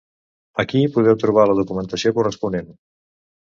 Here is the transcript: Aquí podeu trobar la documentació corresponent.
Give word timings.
Aquí 0.63 0.81
podeu 0.95 1.19
trobar 1.25 1.45
la 1.51 1.57
documentació 1.61 2.15
corresponent. 2.19 2.75